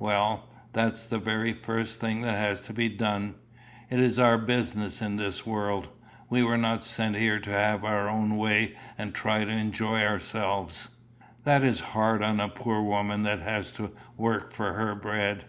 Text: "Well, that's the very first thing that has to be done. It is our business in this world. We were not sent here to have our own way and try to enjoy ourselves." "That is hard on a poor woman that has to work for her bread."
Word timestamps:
"Well, 0.00 0.48
that's 0.72 1.06
the 1.06 1.20
very 1.20 1.52
first 1.52 2.00
thing 2.00 2.22
that 2.22 2.36
has 2.40 2.60
to 2.62 2.72
be 2.72 2.88
done. 2.88 3.36
It 3.88 4.00
is 4.00 4.18
our 4.18 4.36
business 4.36 5.00
in 5.00 5.14
this 5.14 5.46
world. 5.46 5.86
We 6.28 6.42
were 6.42 6.56
not 6.56 6.82
sent 6.82 7.14
here 7.14 7.38
to 7.38 7.50
have 7.50 7.84
our 7.84 8.08
own 8.08 8.36
way 8.36 8.74
and 8.98 9.14
try 9.14 9.44
to 9.44 9.50
enjoy 9.52 10.02
ourselves." 10.02 10.88
"That 11.44 11.62
is 11.62 11.78
hard 11.94 12.20
on 12.20 12.40
a 12.40 12.48
poor 12.48 12.82
woman 12.82 13.22
that 13.22 13.38
has 13.42 13.70
to 13.74 13.92
work 14.16 14.50
for 14.52 14.72
her 14.72 14.96
bread." 14.96 15.44